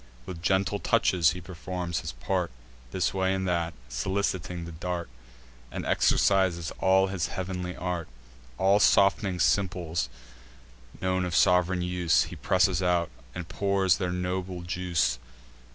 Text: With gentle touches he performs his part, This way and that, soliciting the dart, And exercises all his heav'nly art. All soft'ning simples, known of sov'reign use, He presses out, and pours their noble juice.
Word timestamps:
With 0.25 0.41
gentle 0.41 0.79
touches 0.79 1.33
he 1.33 1.41
performs 1.41 1.99
his 1.99 2.13
part, 2.13 2.49
This 2.89 3.13
way 3.13 3.35
and 3.35 3.47
that, 3.47 3.75
soliciting 3.87 4.65
the 4.65 4.71
dart, 4.71 5.07
And 5.71 5.85
exercises 5.85 6.71
all 6.79 7.05
his 7.05 7.27
heav'nly 7.27 7.75
art. 7.75 8.07
All 8.57 8.79
soft'ning 8.79 9.39
simples, 9.39 10.09
known 10.99 11.23
of 11.23 11.35
sov'reign 11.35 11.83
use, 11.83 12.23
He 12.23 12.35
presses 12.35 12.81
out, 12.81 13.11
and 13.35 13.47
pours 13.47 13.97
their 13.97 14.11
noble 14.11 14.63
juice. 14.63 15.19